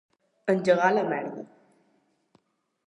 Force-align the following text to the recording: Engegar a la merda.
Engegar 0.53 0.87
a 0.87 0.95
la 0.95 1.03
merda. 1.11 1.45